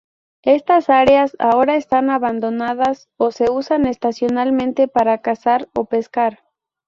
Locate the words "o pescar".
5.75-6.39